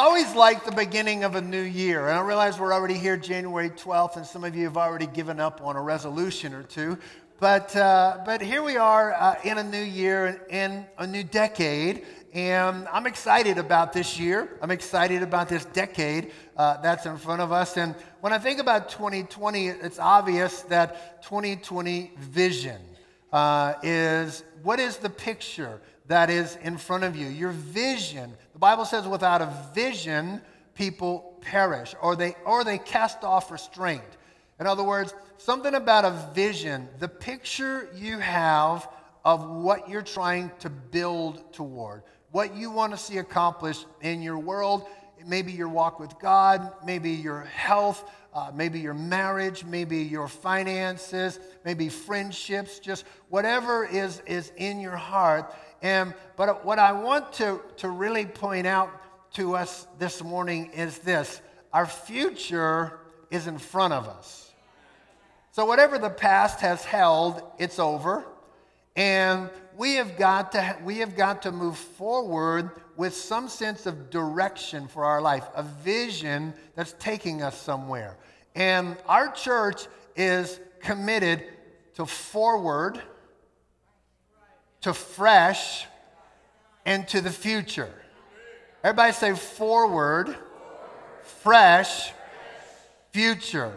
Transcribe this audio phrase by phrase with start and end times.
[0.00, 2.08] I always like the beginning of a new year.
[2.08, 5.38] And I realize we're already here January 12th, and some of you have already given
[5.38, 6.96] up on a resolution or two.
[7.38, 12.06] But, uh, but here we are uh, in a new year, in a new decade.
[12.32, 14.56] And I'm excited about this year.
[14.62, 17.76] I'm excited about this decade uh, that's in front of us.
[17.76, 22.80] And when I think about 2020, it's obvious that 2020 vision
[23.34, 27.28] uh, is what is the picture that is in front of you?
[27.28, 28.34] Your vision.
[28.52, 30.40] The Bible says, without a vision,
[30.74, 34.02] people perish or they, or they cast off restraint.
[34.58, 38.88] In other words, something about a vision, the picture you have
[39.24, 44.38] of what you're trying to build toward, what you want to see accomplished in your
[44.38, 44.88] world,
[45.24, 51.38] maybe your walk with God, maybe your health, uh, maybe your marriage, maybe your finances,
[51.64, 55.54] maybe friendships, just whatever is, is in your heart.
[55.82, 58.90] And, but what I want to, to really point out
[59.34, 61.40] to us this morning is this
[61.72, 62.98] our future
[63.30, 64.52] is in front of us.
[65.52, 68.24] So, whatever the past has held, it's over.
[68.96, 74.10] And we have got to, we have got to move forward with some sense of
[74.10, 78.16] direction for our life, a vision that's taking us somewhere.
[78.54, 81.44] And our church is committed
[81.94, 83.00] to forward,
[84.82, 85.86] to fresh,
[86.86, 87.92] and to the future.
[88.82, 90.34] Everybody say forward,
[91.42, 92.12] fresh,
[93.12, 93.72] future.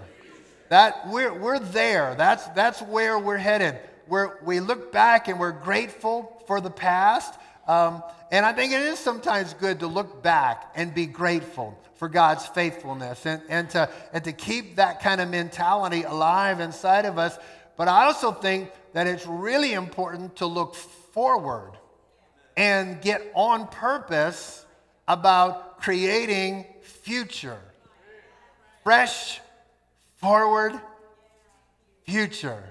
[0.70, 2.16] That we're, we're there.
[2.18, 3.78] That's, that's where we're headed.
[4.08, 7.34] We're, we look back and we're grateful for the past.
[7.68, 8.02] Um,
[8.32, 12.46] and I think it is sometimes good to look back and be grateful for God's
[12.48, 17.38] faithfulness and, and, to, and to keep that kind of mentality alive inside of us.
[17.76, 21.72] But I also think that it's really important to look forward
[22.56, 24.66] and get on purpose
[25.08, 27.60] about creating future.
[28.84, 29.42] Fresh,
[30.18, 30.80] forward,
[32.06, 32.64] future.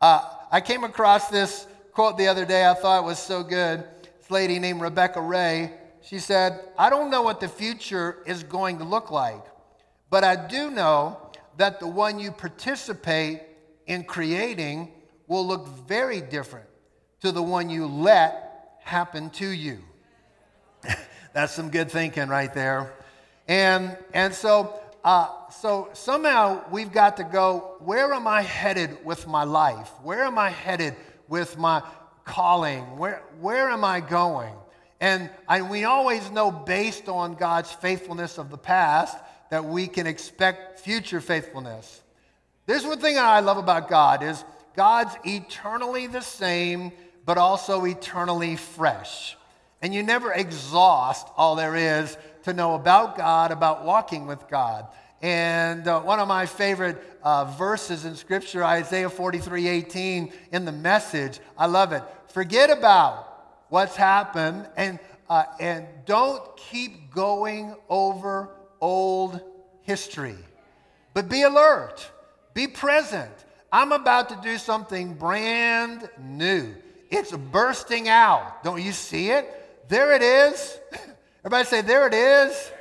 [0.00, 2.66] Uh, I came across this quote the other day.
[2.66, 3.84] I thought it was so good.
[4.18, 5.72] This lady named Rebecca Ray,
[6.02, 9.44] she said, I don't know what the future is going to look like,
[10.08, 11.18] but I do know
[11.56, 13.42] that the one you participate
[13.88, 14.92] in creating
[15.26, 16.68] will look very different
[17.22, 19.78] to the one you let happen to you.
[21.32, 22.94] That's some good thinking right there.
[23.48, 29.26] And, and so, uh, so somehow we've got to go where am I headed with
[29.26, 29.90] my life?
[30.02, 30.94] Where am I headed
[31.28, 31.82] with my
[32.24, 32.84] calling?
[32.98, 34.54] Where, where am I going?
[35.00, 39.16] And I, we always know, based on God's faithfulness of the past,
[39.50, 42.02] that we can expect future faithfulness.
[42.68, 44.44] There's one thing I love about God is
[44.76, 46.92] God's eternally the same,
[47.24, 49.38] but also eternally fresh.
[49.80, 54.86] And you never exhaust all there is to know about God, about walking with God.
[55.22, 60.72] And uh, one of my favorite uh, verses in Scripture, Isaiah 43 18, in the
[60.72, 62.02] message, I love it.
[62.34, 64.98] Forget about what's happened and,
[65.30, 69.40] uh, and don't keep going over old
[69.80, 70.36] history,
[71.14, 72.10] but be alert,
[72.54, 73.32] be present.
[73.70, 76.74] I'm about to do something brand new.
[77.10, 78.62] It's bursting out.
[78.64, 79.88] Don't you see it?
[79.88, 80.78] There it is.
[81.40, 82.72] Everybody say, There it is.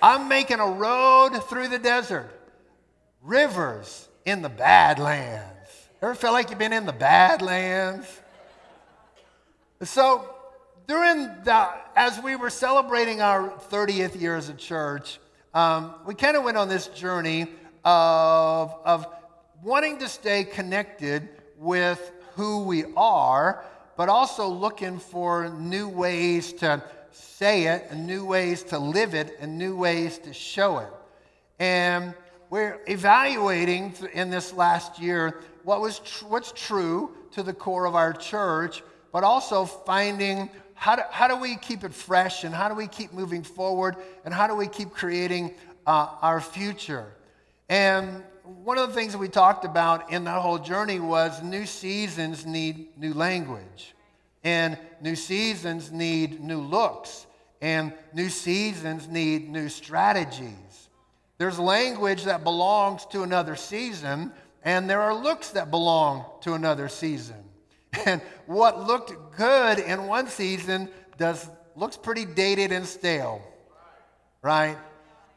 [0.00, 2.30] I'm making a road through the desert,
[3.22, 5.88] rivers in the Badlands.
[6.00, 8.06] Ever felt like you've been in the Badlands?
[9.82, 10.28] So,
[10.86, 15.18] during the, as we were celebrating our 30th year as a church,
[15.54, 17.48] um, we kind of went on this journey
[17.84, 19.06] of, of
[19.62, 23.64] wanting to stay connected with who we are
[23.98, 26.80] but also looking for new ways to
[27.10, 30.88] say it and new ways to live it and new ways to show it.
[31.58, 32.14] And
[32.48, 37.96] we're evaluating in this last year what was tr- what's true to the core of
[37.96, 42.68] our church, but also finding how do, how do we keep it fresh and how
[42.68, 45.56] do we keep moving forward and how do we keep creating
[45.88, 47.12] uh, our future.
[47.68, 51.66] And one of the things that we talked about in that whole journey was new
[51.66, 53.94] seasons need new language,
[54.42, 57.26] and new seasons need new looks,
[57.60, 60.88] and new seasons need new strategies.
[61.36, 64.32] There's language that belongs to another season,
[64.62, 67.36] and there are looks that belong to another season.
[68.06, 73.42] And what looked good in one season does looks pretty dated and stale,
[74.42, 74.76] right?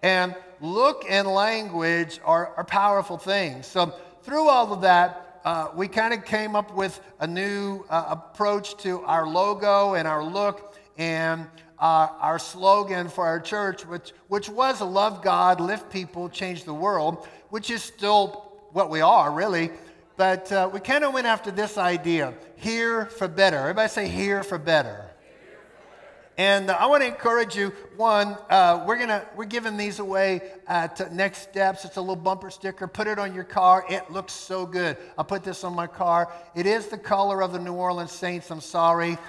[0.04, 3.68] And look and language are, are powerful things.
[3.68, 3.94] So,
[4.24, 8.78] through all of that, uh, we kind of came up with a new uh, approach
[8.84, 10.76] to our logo and our look.
[10.98, 11.48] And
[11.82, 16.74] our, our slogan for our church, which, which was love God, lift people, change the
[16.74, 19.72] world, which is still what we are, really.
[20.16, 23.58] But uh, we kind of went after this idea here for better.
[23.58, 25.11] Everybody say here for better.
[26.42, 27.72] And uh, I want to encourage you.
[27.98, 31.86] One, uh, we're gonna we're giving these away at Next Steps.
[31.86, 32.88] It's a little bumper sticker.
[32.88, 33.86] Put it on your car.
[33.88, 34.98] It looks so good.
[35.20, 36.34] I'll put this on my car.
[36.56, 38.50] It is the color of the New Orleans Saints.
[38.50, 39.20] I'm sorry.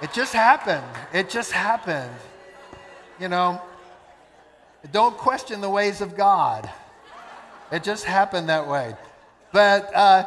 [0.00, 0.86] It just happened.
[1.12, 2.10] It just happened.
[3.20, 3.60] You know,
[4.92, 6.70] don't question the ways of God.
[7.70, 8.94] It just happened that way.
[9.52, 10.24] But uh,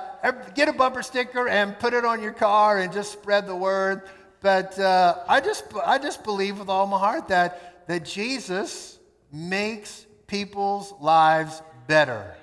[0.53, 4.03] get a bumper sticker and put it on your car and just spread the word.
[4.43, 8.99] But uh, I, just, I just believe with all my heart that, that Jesus
[9.31, 12.35] makes people's lives better.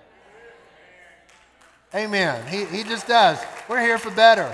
[1.94, 2.46] Amen.
[2.46, 3.38] He, he just does.
[3.68, 4.50] We're here for better.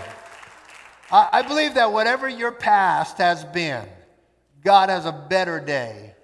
[1.13, 3.87] I, I believe that whatever your past has been,
[4.65, 6.17] God has a better day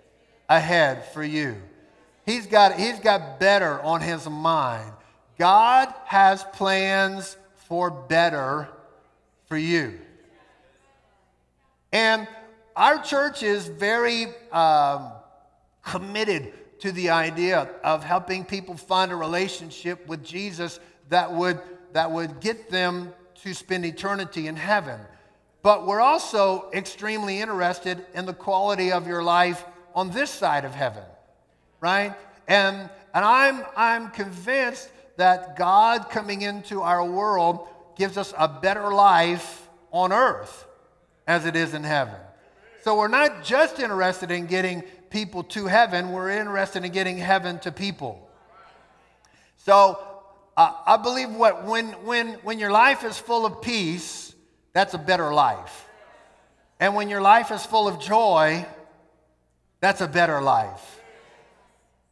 [0.48, 1.54] ahead for you.
[2.26, 4.90] He's got, he's got better on his mind.
[5.38, 7.36] God has plans
[7.69, 8.69] for better
[9.46, 10.00] for you.
[11.92, 12.26] And
[12.74, 15.12] our church is very um,
[15.84, 20.80] committed to the idea of helping people find a relationship with Jesus
[21.10, 21.60] that would,
[21.92, 23.12] that would get them
[23.42, 24.98] to spend eternity in heaven.
[25.62, 29.64] But we're also extremely interested in the quality of your life
[29.94, 31.04] on this side of heaven,
[31.80, 32.14] right?
[32.48, 38.92] And, and I'm, I'm convinced that God coming into our world gives us a better
[38.92, 40.66] life on earth
[41.26, 42.16] as it is in heaven.
[42.82, 47.58] So we're not just interested in getting people to heaven, we're interested in getting heaven
[47.60, 48.28] to people.
[49.58, 50.02] So
[50.56, 54.34] uh, I believe what when, when, when your life is full of peace,
[54.72, 55.88] that's a better life.
[56.80, 58.66] And when your life is full of joy,
[59.80, 61.00] that's a better life.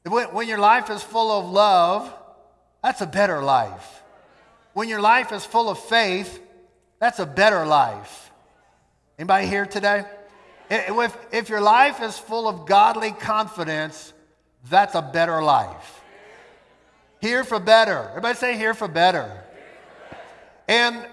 [0.05, 2.13] When, when your life is full of love,
[2.83, 4.03] that's a better life.
[4.73, 6.41] When your life is full of faith,
[7.01, 8.30] that's a better life.
[9.21, 10.05] Anybody here today?
[10.71, 14.15] If, if your life is full of godly confidence,
[14.71, 16.01] that's a better life.
[17.21, 18.09] Here for better.
[18.09, 19.45] Everybody say here for better.
[20.67, 21.07] And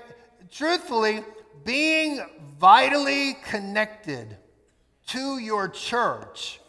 [0.49, 1.21] truthfully,
[1.65, 2.21] being
[2.57, 4.37] vitally connected
[5.07, 6.61] to your church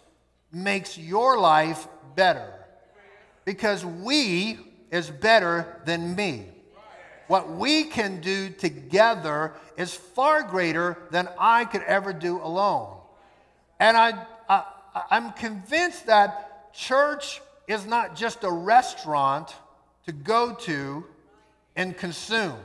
[0.50, 1.86] makes your life
[2.16, 2.52] better
[3.44, 4.58] because we
[4.90, 6.46] is better than me.
[7.28, 12.96] What we can do together is far greater than I could ever do alone.
[13.78, 14.64] And I, I,
[15.10, 19.54] I'm convinced that church is not just a restaurant
[20.06, 21.04] to go to
[21.76, 22.56] and consume.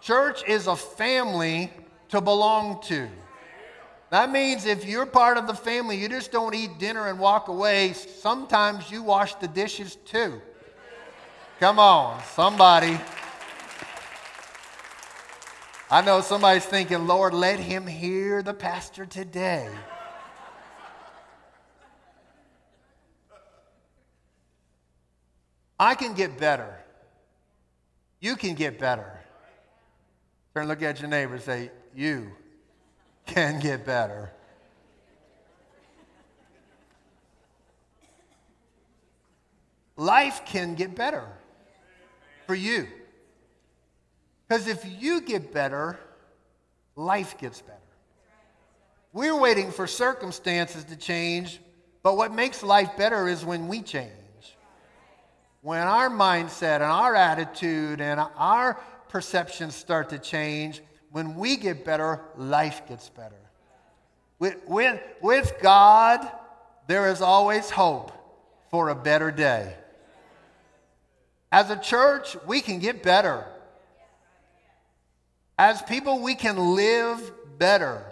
[0.00, 1.72] Church is a family
[2.08, 3.08] to belong to.
[4.10, 7.48] That means if you're part of the family, you just don't eat dinner and walk
[7.48, 7.92] away.
[7.92, 10.42] Sometimes you wash the dishes too.
[11.60, 12.98] Come on, somebody.
[15.94, 19.70] I know somebody's thinking, Lord, let him hear the pastor today.
[25.78, 26.76] I can get better.
[28.18, 29.20] You can get better.
[30.52, 32.32] Turn and look at your neighbor and say, You
[33.24, 34.32] can get better.
[39.96, 41.28] Life can get better
[42.48, 42.88] for you.
[44.46, 45.98] Because if you get better,
[46.96, 47.78] life gets better.
[49.12, 51.60] We're waiting for circumstances to change,
[52.02, 54.10] but what makes life better is when we change.
[55.62, 58.74] When our mindset and our attitude and our
[59.08, 63.36] perceptions start to change, when we get better, life gets better.
[64.40, 66.28] With, with, with God,
[66.86, 68.12] there is always hope
[68.70, 69.74] for a better day.
[71.52, 73.46] As a church, we can get better.
[75.58, 78.04] As people, we can live better.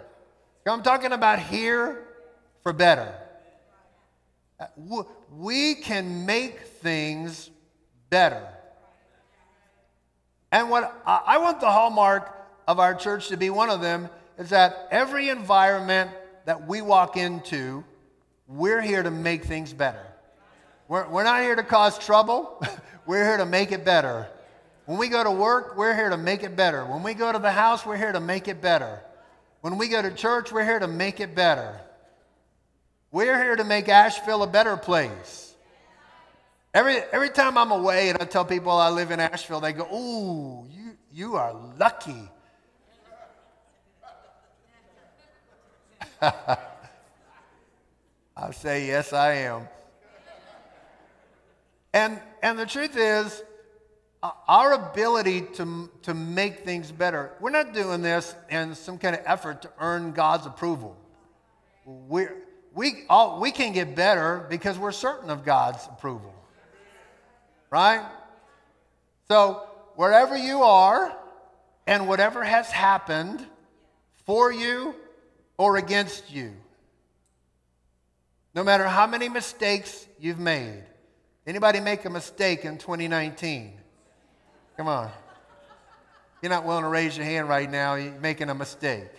[0.65, 2.05] I'm talking about here
[2.63, 3.13] for better.
[4.59, 7.49] Uh, we can make things
[8.09, 8.47] better.
[10.51, 12.31] And what I want the hallmark
[12.67, 14.07] of our church to be one of them
[14.37, 16.11] is that every environment
[16.45, 17.83] that we walk into,
[18.47, 20.05] we're here to make things better.
[20.87, 22.63] We're, we're not here to cause trouble.
[23.05, 24.27] we're here to make it better.
[24.85, 26.85] When we go to work, we're here to make it better.
[26.85, 29.01] When we go to the house, we're here to make it better.
[29.61, 31.79] When we go to church, we're here to make it better.
[33.11, 35.55] We're here to make Asheville a better place.
[36.73, 39.83] Every, every time I'm away and I tell people I live in Asheville, they go,
[39.93, 42.29] Ooh, you, you are lucky.
[46.21, 46.57] I
[48.51, 49.67] say, Yes, I am.
[51.93, 53.43] And, and the truth is,
[54.47, 59.21] our ability to, to make things better, we're not doing this in some kind of
[59.25, 60.95] effort to earn God's approval.
[61.85, 62.33] We're,
[62.73, 66.33] we, all, we can get better because we're certain of God's approval.
[67.69, 68.05] Right?
[69.27, 71.15] So, wherever you are
[71.85, 73.45] and whatever has happened
[74.25, 74.95] for you
[75.57, 76.53] or against you,
[78.55, 80.83] no matter how many mistakes you've made,
[81.45, 83.73] anybody make a mistake in 2019?
[84.75, 85.11] Come on.
[86.41, 89.11] You're not willing to raise your hand right now, you're making a mistake.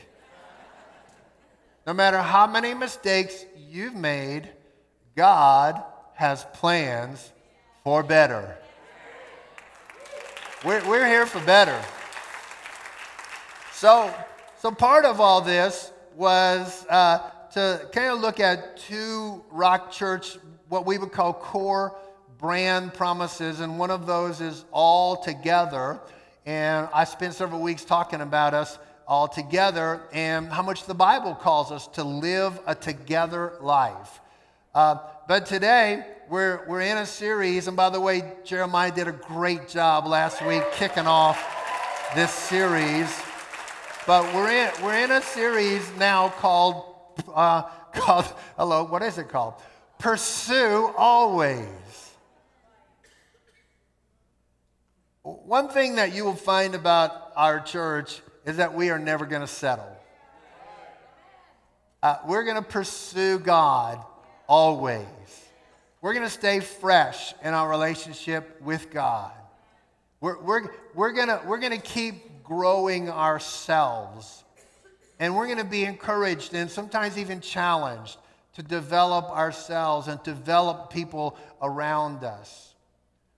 [1.86, 4.50] No matter how many mistakes you've made,
[5.16, 5.82] God
[6.14, 7.32] has plans
[7.84, 8.56] for better.
[10.64, 11.80] We're, we're here for better.
[13.72, 14.12] So,
[14.58, 20.36] so part of all this was uh, to kind of look at two Rock Church,
[20.68, 21.96] what we would call core
[22.38, 26.00] brand promises, and one of those is all together.
[26.46, 31.34] And I spent several weeks talking about us all together and how much the Bible
[31.34, 34.20] calls us to live a together life.
[34.74, 34.96] Uh,
[35.28, 39.68] but today, we're, we're in a series, and by the way, Jeremiah did a great
[39.68, 41.38] job last week kicking off
[42.14, 43.14] this series.
[44.06, 46.84] But we're in, we're in a series now called,
[47.34, 47.62] uh,
[47.92, 48.26] called,
[48.56, 49.54] hello, what is it called?
[49.98, 51.83] Pursue Always.
[55.24, 59.40] One thing that you will find about our church is that we are never going
[59.40, 59.88] to settle.
[62.02, 64.04] Uh, we're going to pursue God
[64.46, 65.06] always.
[66.02, 69.32] We're going to stay fresh in our relationship with God.
[70.20, 74.44] We're, we're, we're going we're to keep growing ourselves.
[75.18, 78.18] And we're going to be encouraged and sometimes even challenged
[78.56, 82.73] to develop ourselves and develop people around us.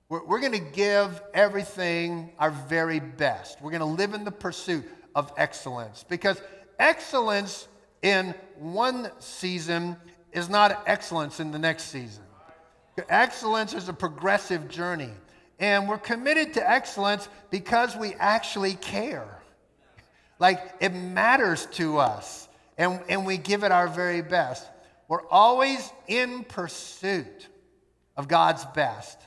[0.09, 3.61] We're, we're going to give everything our very best.
[3.61, 4.85] We're going to live in the pursuit
[5.15, 6.41] of excellence because
[6.79, 7.67] excellence
[8.03, 9.97] in one season
[10.33, 12.23] is not excellence in the next season.
[13.09, 15.11] Excellence is a progressive journey.
[15.59, 19.41] And we're committed to excellence because we actually care.
[20.39, 22.47] Like it matters to us,
[22.77, 24.67] and, and we give it our very best.
[25.09, 27.49] We're always in pursuit
[28.19, 29.19] of God's best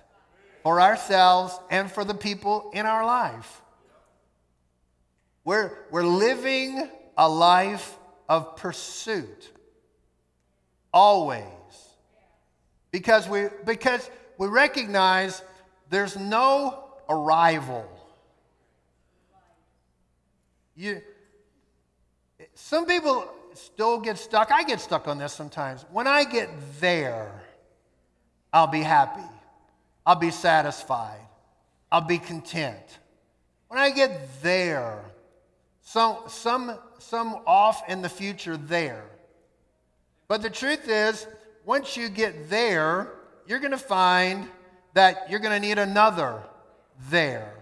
[0.64, 3.62] for ourselves and for the people in our life.
[5.44, 7.98] We're, we're living a life
[8.28, 9.50] of pursuit
[10.94, 11.44] always
[12.92, 15.42] because we, because we recognize
[15.90, 17.88] there's no arrival.
[20.76, 21.02] You,
[22.54, 24.52] some people still get stuck.
[24.52, 25.86] I get stuck on this sometimes.
[25.92, 26.50] When I get
[26.80, 27.32] there,
[28.54, 29.28] I'll be happy.
[30.10, 31.22] I'll be satisfied.
[31.92, 32.98] I'll be content.
[33.68, 35.06] When I get there,
[35.84, 39.06] some, some, some off in the future there.
[40.28, 41.28] But the truth is,
[41.64, 43.12] once you get there,
[43.46, 44.50] you're going to find
[44.96, 46.42] that you're going to need another
[47.12, 47.54] there.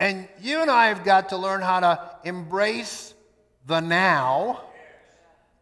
[0.00, 3.14] And you and I have got to learn how to embrace
[3.68, 4.62] the now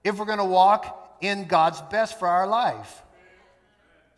[0.02, 3.02] if we're going to walk in God's best for our life.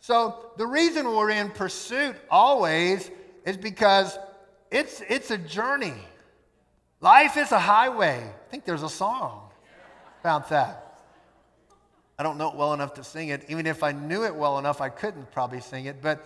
[0.03, 3.09] So, the reason we're in pursuit always
[3.45, 4.19] is because
[4.69, 5.93] it's, it's a journey.
[6.99, 8.17] Life is a highway.
[8.17, 9.49] I think there's a song
[10.19, 10.99] about that.
[12.19, 13.45] I don't know it well enough to sing it.
[13.47, 16.01] Even if I knew it well enough, I couldn't probably sing it.
[16.01, 16.25] But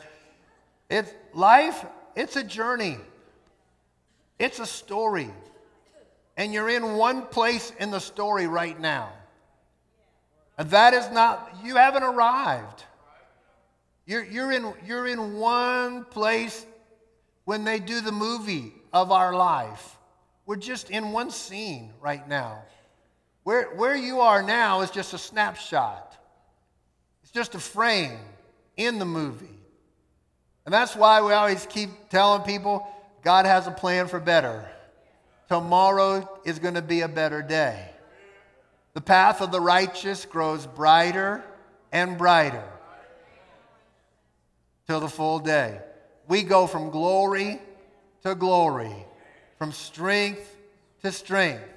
[0.89, 2.97] it's life, it's a journey.
[4.39, 5.29] It's a story.
[6.35, 9.11] And you're in one place in the story right now.
[10.57, 12.83] And that is not, you haven't arrived.
[14.07, 16.65] You're, you're, in, you're in one place
[17.43, 19.97] when they do the movie of our life.
[20.45, 22.63] We're just in one scene right now.
[23.43, 26.17] Where, where you are now is just a snapshot,
[27.21, 28.17] it's just a frame
[28.77, 29.59] in the movie.
[30.65, 32.87] And that's why we always keep telling people
[33.23, 34.69] God has a plan for better.
[35.49, 37.89] Tomorrow is going to be a better day.
[38.93, 41.43] The path of the righteous grows brighter
[41.91, 42.63] and brighter
[44.87, 45.81] till the full day.
[46.29, 47.59] We go from glory
[48.23, 49.05] to glory,
[49.57, 50.55] from strength
[51.03, 51.67] to strength,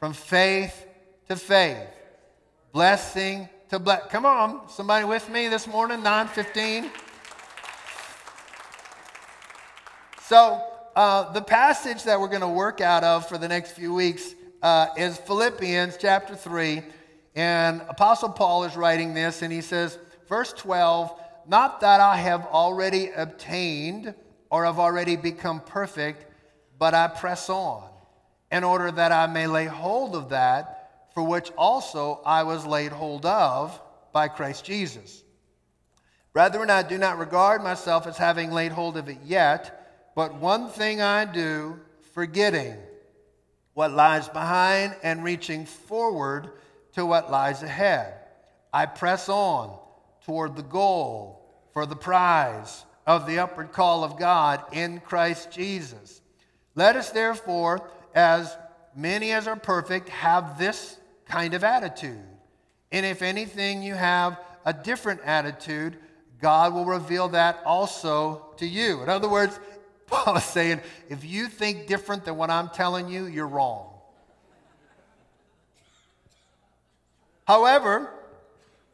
[0.00, 0.84] from faith
[1.28, 1.88] to faith,
[2.72, 4.06] blessing to bless.
[4.10, 6.90] Come on, somebody with me this morning, 915.
[10.22, 10.60] So,
[10.96, 14.34] uh, the passage that we're going to work out of for the next few weeks
[14.60, 16.82] uh, is Philippians chapter 3.
[17.36, 22.46] And Apostle Paul is writing this, and he says, verse 12, not that I have
[22.46, 24.14] already obtained
[24.50, 26.26] or have already become perfect,
[26.78, 27.88] but I press on
[28.50, 32.92] in order that I may lay hold of that for which also I was laid
[32.92, 33.80] hold of
[34.12, 35.24] by Christ Jesus.
[36.32, 40.68] Brethren, I do not regard myself as having laid hold of it yet, but one
[40.68, 41.80] thing I do,
[42.12, 42.76] forgetting
[43.72, 46.50] what lies behind and reaching forward
[46.92, 48.14] to what lies ahead.
[48.72, 49.78] I press on
[50.26, 51.35] toward the goal
[51.76, 56.22] for the prize of the upward call of God in Christ Jesus.
[56.74, 58.56] Let us therefore, as
[58.94, 62.24] many as are perfect, have this kind of attitude.
[62.90, 65.98] And if anything you have a different attitude,
[66.40, 69.02] God will reveal that also to you.
[69.02, 69.60] In other words,
[70.06, 70.80] Paul is saying,
[71.10, 73.90] if you think different than what I'm telling you, you're wrong.
[77.46, 78.14] However,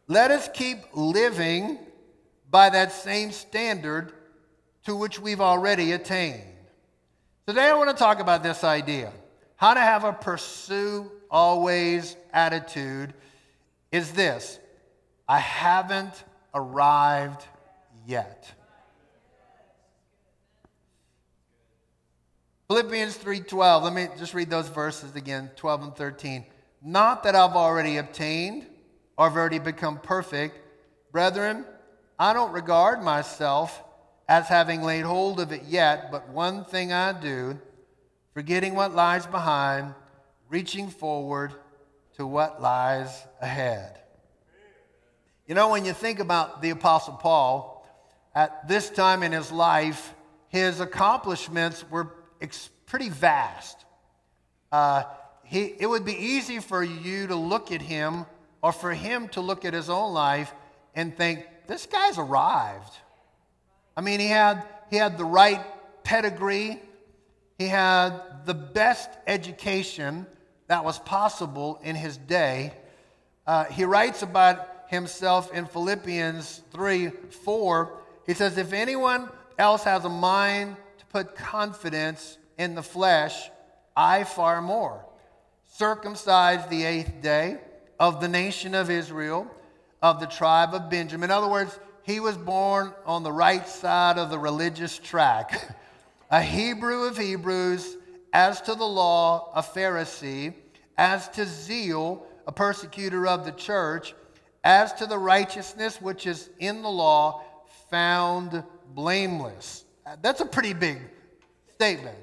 [0.08, 1.78] let us keep living
[2.52, 4.12] by that same standard
[4.85, 6.44] to which we've already attained.
[7.47, 9.11] Today, I want to talk about this idea
[9.56, 13.14] how to have a pursue always attitude
[13.90, 14.61] is this
[15.26, 17.44] I haven't arrived
[18.06, 18.52] yet.
[22.68, 23.82] Philippians 3:12.
[23.82, 26.44] Let me just read those verses again, 12 and 13.
[26.82, 28.66] Not that I've already obtained
[29.16, 30.59] or have already become perfect,
[31.12, 31.64] brethren,
[32.19, 33.83] I don't regard myself
[34.28, 37.59] as having laid hold of it yet, but one thing I do,
[38.35, 39.95] forgetting what lies behind,
[40.49, 41.52] reaching forward
[42.16, 43.99] to what lies ahead.
[45.47, 47.87] You know, when you think about the Apostle Paul,
[48.35, 50.14] at this time in his life,
[50.49, 53.85] his accomplishments were ex- pretty vast.
[54.71, 55.04] Uh,
[55.45, 58.25] he, it would be easy for you to look at him
[58.62, 60.54] or for him to look at his own life
[60.95, 62.92] and think, this guy's arrived.
[63.97, 65.61] I mean, he had, he had the right
[66.05, 66.81] pedigree,
[67.59, 70.27] he had the best education
[70.68, 72.72] that was possible in his day.
[73.46, 77.98] Uh, he writes about himself in Philippians 3 4.
[78.27, 83.51] He says, If anyone else has a mind to put confidence in the flesh,
[83.96, 85.05] I far more.
[85.66, 87.59] Circumcised the eighth day
[87.98, 89.51] of the nation of Israel,
[90.02, 91.30] of the tribe of Benjamin.
[91.30, 95.76] In other words, he was born on the right side of the religious track.
[96.30, 97.96] a Hebrew of Hebrews,
[98.32, 100.54] as to the law, a Pharisee,
[100.98, 104.14] as to zeal, a persecutor of the church
[104.64, 107.42] as to the righteousness which is in the law,
[107.90, 108.62] found
[108.94, 109.84] blameless.
[110.20, 110.98] That's a pretty big
[111.74, 112.16] statement.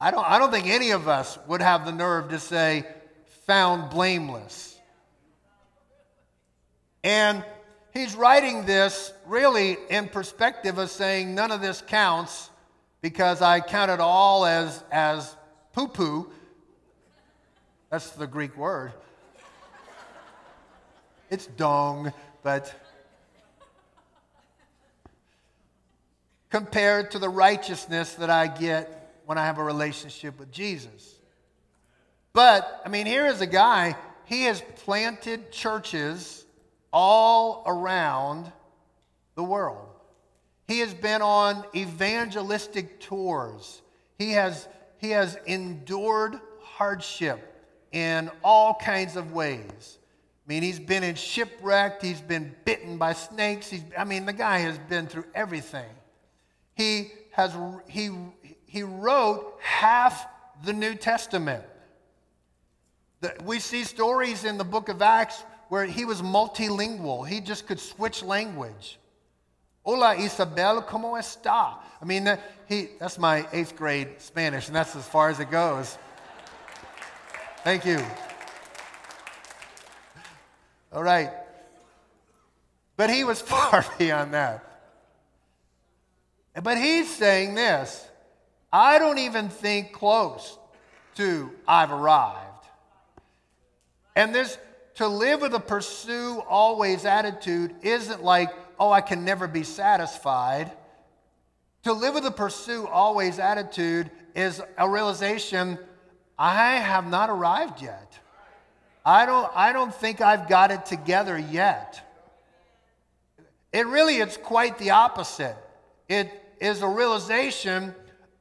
[0.00, 2.86] I don't, I don't think any of us would have the nerve to say,
[3.46, 4.73] found blameless.
[7.04, 7.44] And
[7.92, 12.50] he's writing this really in perspective of saying, none of this counts
[13.02, 15.36] because I count it all as, as
[15.74, 16.30] poo poo.
[17.90, 18.92] That's the Greek word.
[21.28, 22.12] It's dong,
[22.42, 22.74] but
[26.48, 31.18] compared to the righteousness that I get when I have a relationship with Jesus.
[32.32, 36.43] But, I mean, here is a guy, he has planted churches
[36.94, 38.50] all around
[39.34, 39.88] the world.
[40.68, 43.82] He has been on evangelistic tours.
[44.16, 47.50] He has, he has endured hardship
[47.92, 49.98] in all kinds of ways.
[50.46, 53.68] I mean, he's been in shipwrecked, he's been bitten by snakes.
[53.68, 55.90] He's, I mean, the guy has been through everything.
[56.74, 57.56] He, has,
[57.88, 58.10] he,
[58.66, 60.26] he wrote half
[60.64, 61.64] the New Testament.
[63.44, 67.80] We see stories in the book of Acts where he was multilingual, he just could
[67.80, 68.98] switch language.
[69.84, 71.76] Hola, Isabel, ¿cómo está?
[72.00, 75.50] I mean, that, he, that's my eighth grade Spanish, and that's as far as it
[75.50, 75.98] goes.
[77.64, 77.98] Thank you.
[80.92, 81.30] All right.
[82.96, 84.64] But he was far beyond that.
[86.62, 88.08] But he's saying this
[88.72, 90.58] I don't even think close
[91.16, 92.40] to I've arrived.
[94.16, 94.56] And this
[94.96, 100.70] to live with a pursue always attitude isn't like, oh, I can never be satisfied.
[101.84, 105.78] To live with a pursue always attitude is a realization
[106.38, 108.18] I have not arrived yet.
[109.04, 112.00] I don't, I don't think I've got it together yet.
[113.72, 115.56] It really, it's quite the opposite.
[116.08, 116.30] It
[116.60, 117.94] is a realization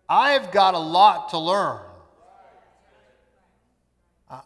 [0.08, 1.80] I've got a lot to learn.
[4.30, 4.42] Uh,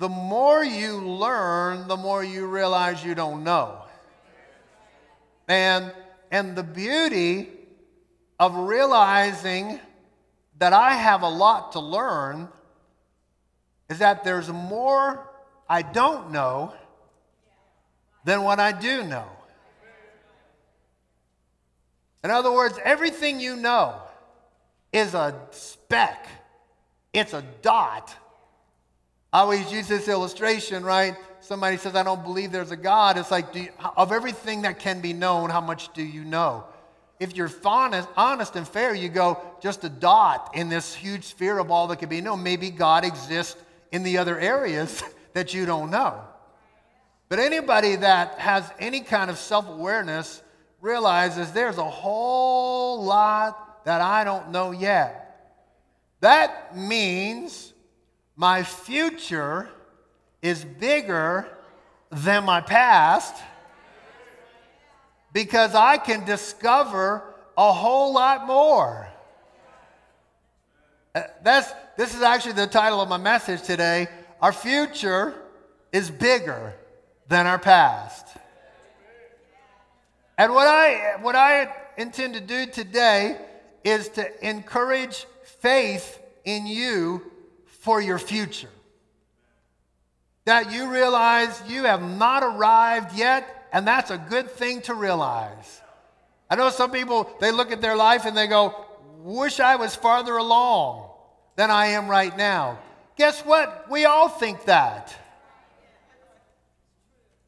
[0.00, 3.82] the more you learn, the more you realize you don't know.
[5.46, 5.92] And,
[6.30, 7.50] and the beauty
[8.38, 9.78] of realizing
[10.58, 12.48] that I have a lot to learn
[13.90, 15.28] is that there's more
[15.68, 16.72] I don't know
[18.24, 19.28] than what I do know.
[22.24, 24.00] In other words, everything you know
[24.94, 26.26] is a speck,
[27.12, 28.16] it's a dot.
[29.32, 31.16] I always use this illustration, right?
[31.40, 33.16] Somebody says, I don't believe there's a God.
[33.16, 36.64] It's like, you, of everything that can be known, how much do you know?
[37.20, 41.58] If you're honest, honest and fair, you go, just a dot in this huge sphere
[41.58, 42.42] of all that can be known.
[42.42, 43.56] Maybe God exists
[43.92, 45.02] in the other areas
[45.34, 46.20] that you don't know.
[47.28, 50.42] But anybody that has any kind of self awareness
[50.80, 55.26] realizes there's a whole lot that I don't know yet.
[56.20, 57.72] That means
[58.40, 59.68] my future
[60.40, 61.46] is bigger
[62.10, 63.34] than my past
[65.34, 67.22] because I can discover
[67.58, 69.06] a whole lot more.
[71.14, 74.08] Uh, that's, this is actually the title of my message today.
[74.40, 75.34] Our future
[75.92, 76.72] is bigger
[77.28, 78.26] than our past.
[80.38, 83.36] And what I, what I intend to do today
[83.84, 87.30] is to encourage faith in you
[87.80, 88.70] for your future.
[90.44, 95.80] That you realize you have not arrived yet, and that's a good thing to realize.
[96.48, 98.86] I know some people, they look at their life and they go,
[99.18, 101.10] Wish I was farther along
[101.56, 102.78] than I am right now.
[103.16, 103.90] Guess what?
[103.90, 105.14] We all think that.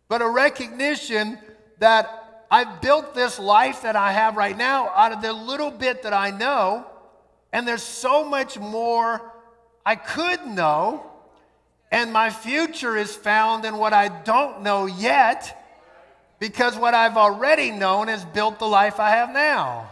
[0.06, 1.38] But a recognition
[1.78, 6.02] that I've built this life that I have right now out of the little bit
[6.02, 6.86] that I know,
[7.54, 9.31] and there's so much more
[9.84, 11.04] I could know,
[11.90, 15.58] and my future is found in what I don't know yet,
[16.38, 19.90] because what I've already known has built the life I have now.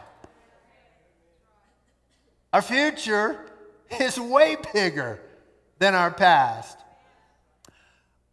[2.52, 3.38] Our future
[4.00, 5.20] is way bigger
[5.78, 6.78] than our past.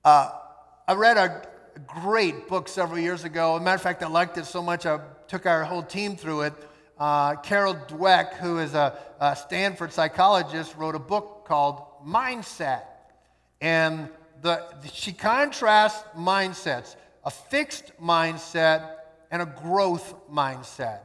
[0.03, 0.31] Uh,
[0.87, 1.47] I read a
[1.85, 3.55] great book several years ago.
[3.55, 6.15] As a matter of fact, I liked it so much, I took our whole team
[6.15, 6.53] through it.
[6.99, 12.83] Uh, Carol Dweck, who is a, a, Stanford psychologist, wrote a book called Mindset.
[13.61, 14.09] And
[14.41, 18.95] the, she contrasts mindsets a fixed mindset
[19.29, 20.99] and a growth mindset.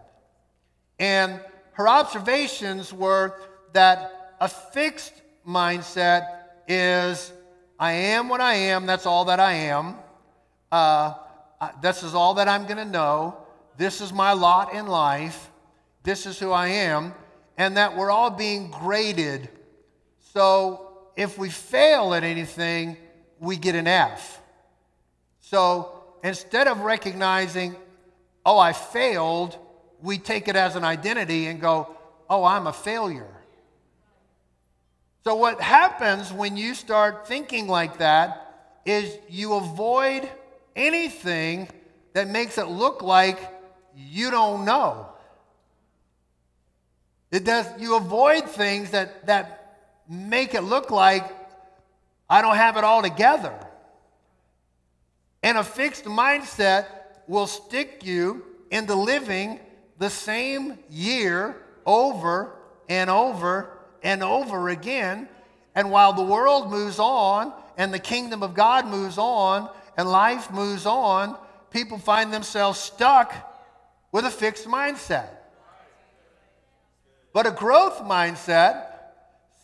[0.99, 1.41] And
[1.73, 3.35] her observations were
[3.73, 5.15] that a fixed
[5.47, 6.27] mindset
[6.69, 7.33] is
[7.79, 9.97] I am what I am, that's all that I am
[10.73, 11.15] uh,
[11.83, 13.37] this is all that I'm going to know.
[13.77, 15.51] This is my lot in life.
[16.03, 17.15] This is who I am.
[17.57, 19.49] And that we're all being graded.
[20.33, 22.97] So if we fail at anything,
[23.39, 24.41] we get an F.
[25.41, 27.77] So instead of recognizing,
[28.45, 29.59] oh, I failed,
[30.01, 31.95] we take it as an identity and go,
[32.29, 33.29] oh, I'm a failure.
[35.25, 40.29] So, what happens when you start thinking like that is you avoid
[40.75, 41.69] anything
[42.13, 43.39] that makes it look like
[43.95, 45.12] you don't know.
[47.33, 51.25] It does, you avoid things that, that make it look like
[52.31, 53.55] I don't have it all together.
[55.43, 56.87] And a fixed mindset
[57.27, 59.59] will stick you into living
[59.99, 62.55] the same year over
[62.89, 65.29] and over and over again.
[65.75, 70.51] And while the world moves on and the kingdom of God moves on, and life
[70.51, 71.37] moves on,
[71.71, 73.35] people find themselves stuck
[74.11, 75.29] with a fixed mindset.
[77.33, 78.87] But a growth mindset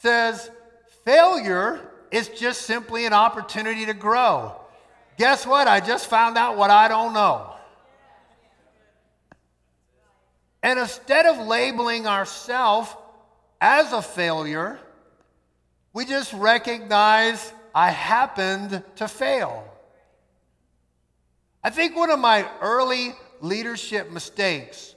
[0.00, 0.50] says
[1.04, 4.54] failure is just simply an opportunity to grow.
[5.18, 5.68] Guess what?
[5.68, 7.54] I just found out what I don't know.
[10.62, 12.94] And instead of labeling ourselves
[13.60, 14.78] as a failure,
[15.92, 19.64] we just recognize I happened to fail.
[21.62, 24.94] I think one of my early leadership mistakes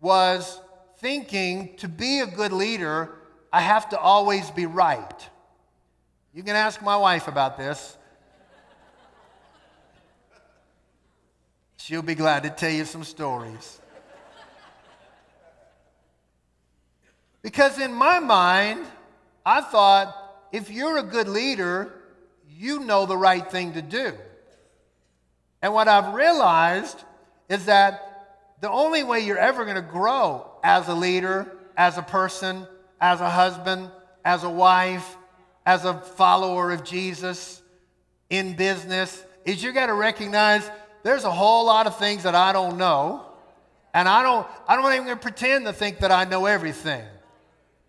[0.00, 0.60] was
[1.00, 3.14] thinking to be a good leader,
[3.52, 5.28] I have to always be right.
[6.34, 7.96] You can ask my wife about this.
[11.78, 13.80] She'll be glad to tell you some stories.
[17.42, 18.84] Because in my mind,
[19.46, 20.14] I thought
[20.52, 21.92] if you're a good leader,
[22.48, 24.12] you know the right thing to do.
[25.62, 27.02] And what I've realized
[27.48, 32.02] is that the only way you're ever going to grow as a leader, as a
[32.02, 32.66] person,
[33.00, 33.90] as a husband,
[34.24, 35.16] as a wife,
[35.66, 37.62] as a follower of Jesus,
[38.28, 40.68] in business is you got to recognize
[41.02, 43.24] there's a whole lot of things that I don't know.
[43.92, 47.04] And I don't, I don't even pretend to think that I know everything.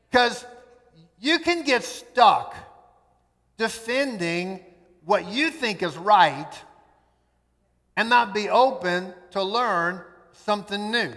[0.10, 0.44] Because
[1.20, 2.56] you can get stuck
[3.58, 4.60] defending
[5.06, 6.52] what you think is right
[7.96, 11.14] and not be open to learn something new.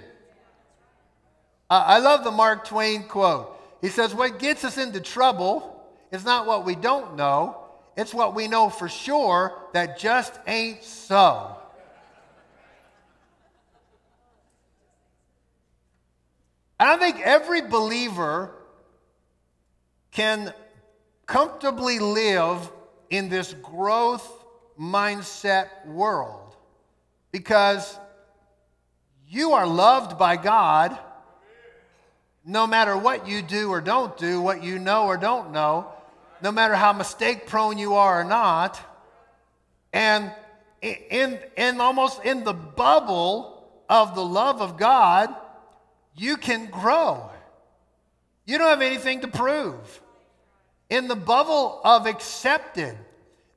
[1.71, 3.59] I love the Mark Twain quote.
[3.81, 7.57] He says, What gets us into trouble is not what we don't know,
[7.97, 11.57] it's what we know for sure that just ain't so.
[16.79, 18.53] And I think every believer
[20.11, 20.53] can
[21.27, 22.71] comfortably live
[23.11, 24.45] in this growth
[24.79, 26.57] mindset world
[27.33, 27.99] because
[29.29, 30.99] you are loved by God
[32.45, 35.89] no matter what you do or don't do, what you know or don't know,
[36.43, 38.79] no matter how mistake prone you are or not.
[39.93, 40.31] And
[40.83, 45.35] in, in almost in the bubble of the love of God,
[46.17, 47.31] you can grow.
[48.45, 50.01] You don't have anything to prove.
[50.91, 52.97] In the bubble of accepted.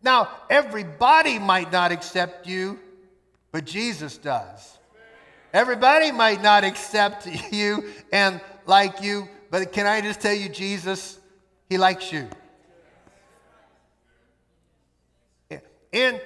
[0.02, 2.80] Now, everybody might not accept you,
[3.52, 4.78] but Jesus does.
[5.54, 11.18] Everybody might not accept you and like you, but can I just tell you, Jesus,
[11.70, 12.28] He likes you.
[15.92, 16.20] In,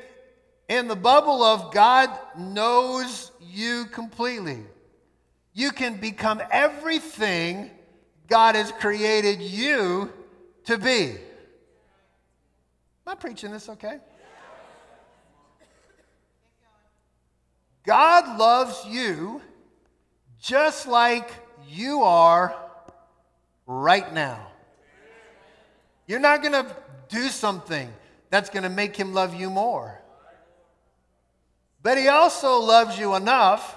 [0.67, 4.65] in the bubble of God knows you completely.
[5.53, 7.69] You can become everything
[8.27, 10.11] God has created you
[10.65, 11.17] to be.
[13.05, 13.99] Am I preaching this okay?
[17.85, 19.41] God loves you
[20.39, 21.31] just like
[21.71, 22.55] you are
[23.65, 24.47] right now.
[26.05, 26.75] You're not going to
[27.07, 27.91] do something
[28.29, 30.01] that's going to make him love you more.
[31.81, 33.75] But he also loves you enough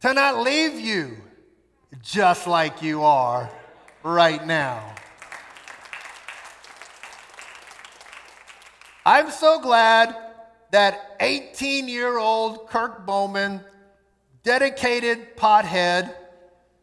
[0.00, 1.16] to not leave you
[2.02, 3.50] just like you are
[4.02, 4.94] right now.
[9.04, 10.16] I'm so glad
[10.70, 13.60] that 18 year old Kirk Bowman,
[14.42, 16.14] dedicated pothead,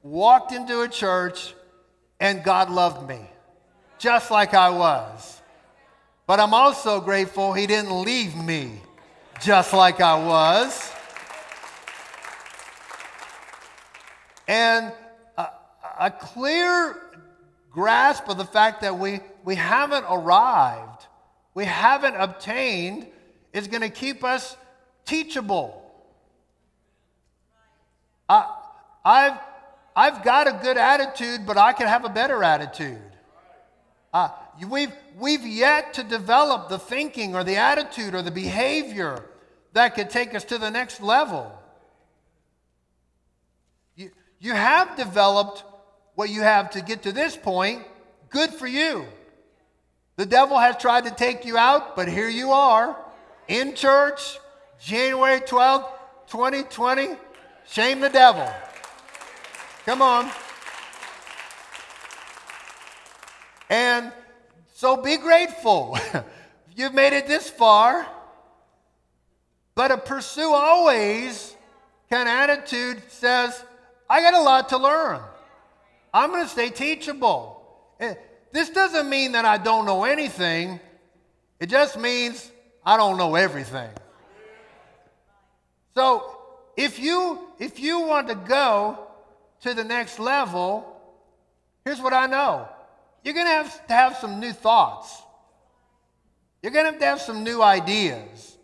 [0.04, 1.54] walked into a church
[2.20, 3.20] and God loved me
[3.98, 5.42] just like I was.
[6.26, 8.82] But I'm also grateful he didn't leave me
[9.42, 10.92] just like I was.
[14.48, 14.92] And
[15.38, 15.48] a,
[16.00, 16.98] a clear
[17.72, 21.06] grasp of the fact that we, we haven't arrived,
[21.54, 23.08] we haven't obtained,
[23.54, 24.56] is going to keep us
[25.06, 25.78] teachable.
[28.28, 28.50] I,
[29.04, 29.38] I've,
[29.96, 33.02] I've got a good attitude, but I can have a better attitude.
[34.14, 34.30] Uh,
[34.70, 39.26] we've, we've yet to develop the thinking or the attitude or the behavior
[39.74, 41.52] that could take us to the next level.
[43.96, 45.64] You have developed
[46.16, 47.84] what you have to get to this point.
[48.30, 49.06] Good for you.
[50.16, 52.98] The devil has tried to take you out, but here you are
[53.48, 54.40] in church,
[54.80, 55.88] January 12th,
[56.28, 57.10] 2020.
[57.68, 58.52] Shame the devil.
[59.92, 60.32] Come on.
[63.70, 64.14] And
[64.74, 65.98] so be grateful.
[66.78, 68.08] You've made it this far.
[69.76, 71.58] But a pursue always
[72.10, 73.66] kind of attitude says,
[74.10, 75.20] I got a lot to learn.
[76.14, 77.62] I'm going to stay teachable.
[78.00, 78.14] Eh,
[78.54, 80.80] this doesn't mean that I don't know anything,
[81.60, 82.50] it just means
[82.86, 83.90] I don't know everything.
[85.96, 86.38] So
[86.78, 89.11] if you if you want to go
[89.62, 91.00] to the next level,
[91.86, 92.68] here's what I know.
[93.24, 95.22] You're going to have to have some new thoughts.
[96.62, 98.58] You're going to have to have some new ideas.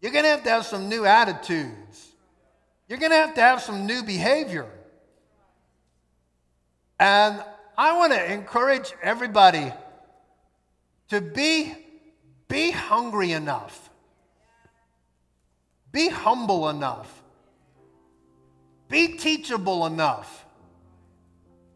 [0.00, 2.12] You're going to have to have some new attitudes.
[2.88, 4.66] You're going to have to have some new behavior.
[6.98, 7.42] And
[7.76, 9.72] I want to encourage everybody
[11.10, 11.74] to be,
[12.48, 13.90] be hungry enough,
[15.92, 17.17] be humble enough,
[18.88, 20.46] be teachable enough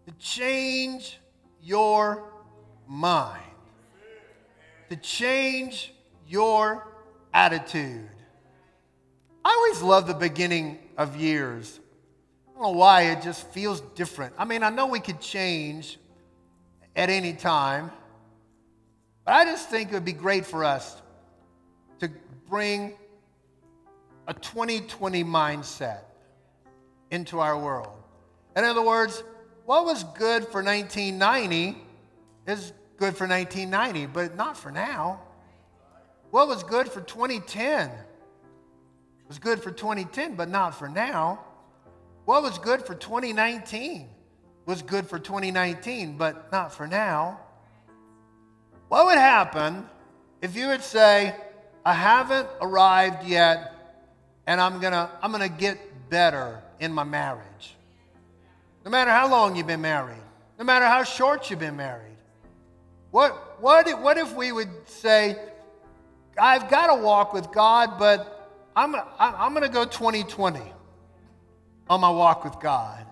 [0.07, 1.21] to change
[1.63, 2.25] your
[2.87, 3.43] mind,
[4.89, 5.93] to change
[6.27, 6.87] your
[7.33, 8.09] attitude.
[9.45, 11.81] I always love the beginning of years.
[12.49, 14.35] I don't know why, it just feels different.
[14.39, 15.99] I mean, I know we could change
[16.97, 17.91] at any time,
[19.25, 21.01] but I just think it would be great for us
[22.01, 22.11] to
[22.49, 22.95] bring
[24.27, 26.01] a 2020 mindset
[27.13, 27.93] into our world.
[28.57, 29.23] In other words,
[29.67, 31.81] what was good for 1990
[32.49, 35.21] is good for 1990, but not for now.
[36.31, 37.91] what was good for 2010
[39.29, 41.41] was good for 2010, but not for now.
[42.25, 44.09] What was good for 2019
[44.65, 47.39] was good for 2019, but not for now.
[48.89, 49.87] What would happen
[50.41, 51.35] if you would say,
[51.85, 54.09] I haven't arrived yet,
[54.47, 57.77] and I'm gonna, I'm gonna get better in my marriage?
[58.85, 60.17] No matter how long you've been married,
[60.59, 62.17] no matter how short you've been married.
[63.13, 65.39] What, what, if, what if we would say,
[66.37, 70.61] I've got to walk with God, but I'm, I'm going to go 2020
[71.89, 73.07] on my walk with God?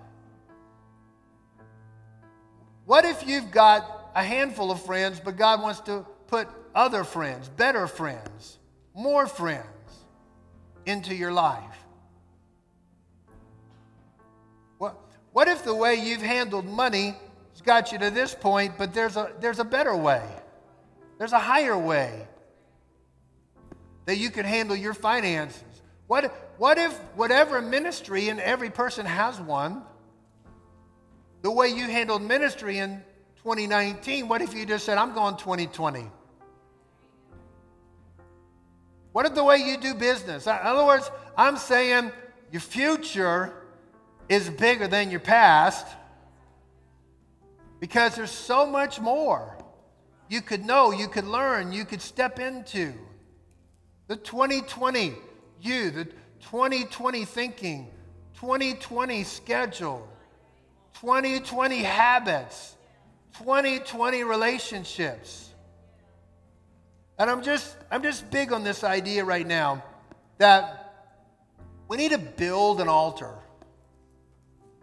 [2.87, 7.49] What if you've got a handful of friends, but God wants to put other friends,
[7.49, 8.59] better friends,
[8.95, 9.67] more friends
[10.87, 11.80] into your life?
[15.33, 17.15] What if the way you've handled money
[17.53, 20.23] has got you to this point, but there's a, there's a better way?
[21.19, 22.27] There's a higher way
[24.07, 25.63] that you can handle your finances.
[26.07, 29.83] What, what if whatever ministry, and every person has one,
[31.43, 33.03] the way you handled ministry in
[33.45, 36.11] 2019, what if you just said, I'm going 2020?
[39.13, 40.47] What if the way you do business?
[40.47, 42.13] In other words, I'm saying
[42.51, 43.60] your future
[44.31, 45.87] is bigger than your past
[47.81, 49.59] because there's so much more
[50.31, 52.95] you could know, you could learn, you could step into.
[54.07, 55.13] The 2020
[55.61, 57.89] you, the 2020 thinking,
[58.35, 60.09] 2020 schedule,
[61.01, 62.77] 2020 habits,
[63.39, 65.51] 2020 relationships.
[67.19, 69.83] And I'm just, I'm just big on this idea right now
[70.39, 70.95] that
[71.89, 73.35] we need to build an altar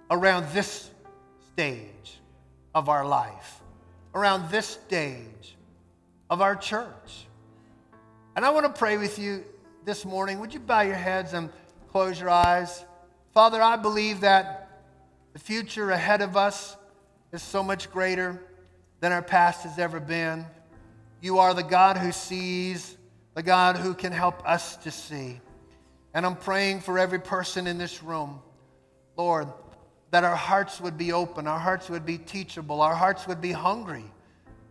[0.10, 0.90] around this
[1.54, 2.20] stage
[2.74, 3.62] of our life,
[4.14, 5.56] around this stage
[6.30, 7.28] of our church.
[8.36, 9.44] And I want to pray with you
[9.86, 10.40] this morning.
[10.40, 11.50] Would you bow your heads and
[11.92, 12.86] close your eyes?
[13.34, 14.84] Father, I believe that
[15.34, 16.76] the future ahead of us
[17.32, 18.42] is so much greater
[19.00, 20.46] than our past has ever been.
[21.22, 22.98] You are the God who sees,
[23.34, 25.40] the God who can help us to see.
[26.14, 28.40] And I'm praying for every person in this room,
[29.16, 29.48] Lord,
[30.12, 33.52] that our hearts would be open, our hearts would be teachable, our hearts would be
[33.52, 34.06] hungry,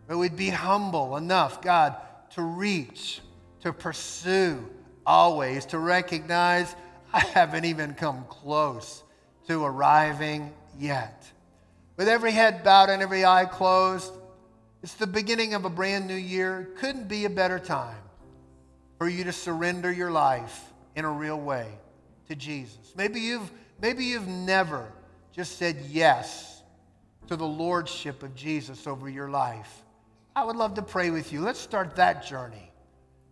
[0.07, 1.95] that we'd be humble enough, God,
[2.31, 3.21] to reach
[3.61, 4.67] to pursue
[5.05, 6.75] always, to recognize
[7.13, 9.03] I haven't even come close
[9.47, 11.31] to arriving yet.
[11.95, 14.13] With every head bowed and every eye closed,
[14.83, 16.69] it's the beginning of a brand new year.
[16.77, 17.97] Couldn't be a better time
[18.97, 21.67] for you to surrender your life in a real way
[22.27, 22.93] to Jesus.
[22.95, 24.91] Maybe you've, maybe you've never
[25.37, 26.63] just said yes
[27.27, 29.83] to the lordship of Jesus over your life.
[30.35, 31.41] I would love to pray with you.
[31.41, 32.71] Let's start that journey.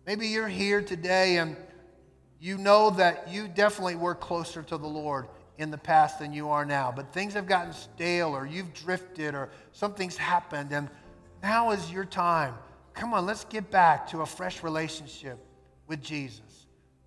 [0.06, 1.56] Maybe you're here today and
[2.38, 5.26] you know that you definitely were closer to the Lord
[5.58, 9.34] in the past than you are now, but things have gotten stale or you've drifted
[9.34, 10.88] or something's happened, and
[11.42, 12.54] now is your time.
[12.94, 15.38] Come on, let's get back to a fresh relationship
[15.88, 16.66] with Jesus.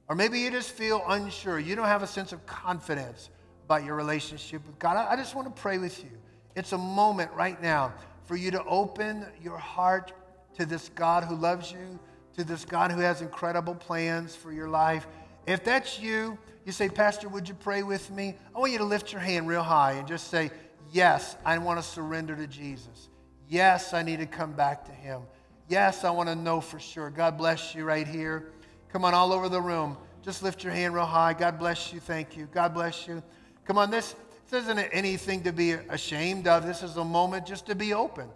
[0.10, 1.58] Or maybe you just feel unsure.
[1.58, 3.30] You don't have a sense of confidence
[3.70, 4.98] about your relationship with God.
[4.98, 6.10] I just want to pray with you.
[6.56, 7.94] It's a moment right now
[8.26, 10.12] for you to open your heart
[10.56, 12.00] to this God who loves you
[12.40, 15.06] to this God who has incredible plans for your life.
[15.46, 18.36] If that's you, you say, Pastor, would you pray with me?
[18.56, 20.52] I want you to lift your hand real high and just say,
[20.92, 23.10] Yes, I want to surrender to Jesus.
[23.48, 25.22] Yes, I need to come back to Him.
[25.68, 27.12] Yes, I want to know for sure.
[27.12, 28.52] God bless you right here.
[28.92, 29.98] Come on, all over the room.
[30.24, 31.34] Just lift your hand real high.
[31.34, 32.00] God bless you.
[32.00, 32.48] Thank you.
[32.52, 33.22] God bless you.
[33.70, 34.16] Come on, this,
[34.50, 36.66] this isn't anything to be ashamed of.
[36.66, 38.28] This is a moment just to be open.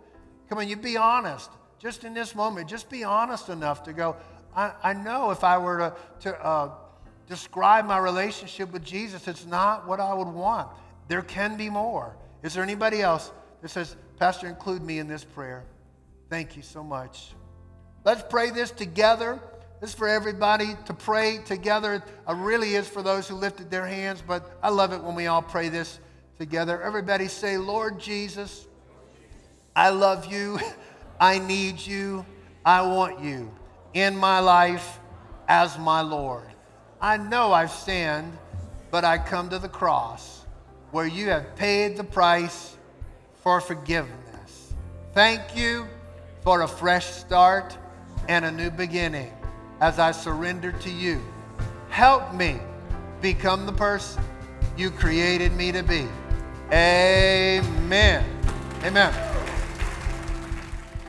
[0.48, 4.16] Come on, you be honest just in this moment, just be honest enough to go,
[4.56, 5.96] I, I know if I were to,
[6.30, 6.72] to uh,
[7.28, 10.70] describe my relationship with Jesus, it's not what I would want.
[11.08, 12.16] There can be more.
[12.44, 13.32] Is there anybody else
[13.64, 15.66] that says, Pastor, include me in this prayer?
[16.30, 17.34] Thank you so much.
[18.06, 19.40] Let's pray this together.
[19.84, 21.96] This is for everybody to pray together.
[21.96, 22.04] It
[22.36, 25.42] really is for those who lifted their hands, but I love it when we all
[25.42, 26.00] pray this
[26.40, 26.82] together.
[26.82, 28.66] Everybody say, Lord Jesus,
[29.76, 30.58] I love you.
[31.20, 32.26] I need you.
[32.64, 33.54] I want you
[33.94, 35.02] in my life
[35.50, 36.48] as my Lord.
[37.02, 38.38] I know I've sinned,
[38.90, 40.46] but I come to the cross
[40.92, 42.78] where you have paid the price
[43.42, 44.76] for forgiveness.
[45.14, 45.88] Thank you
[46.42, 47.78] for a fresh start
[48.30, 49.34] and a new beginning
[49.84, 51.22] as I surrender to you.
[51.90, 52.58] Help me
[53.22, 54.24] become the person
[54.78, 56.08] you created me to be.
[56.72, 58.24] Amen.
[58.86, 59.33] Amen.